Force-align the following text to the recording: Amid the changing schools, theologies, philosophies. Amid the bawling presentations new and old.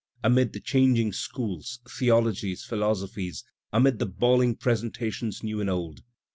Amid 0.23 0.53
the 0.53 0.59
changing 0.59 1.13
schools, 1.13 1.77
theologies, 1.87 2.63
philosophies. 2.63 3.43
Amid 3.71 3.99
the 3.99 4.07
bawling 4.07 4.55
presentations 4.55 5.43
new 5.43 5.61
and 5.61 5.69
old. 5.69 6.01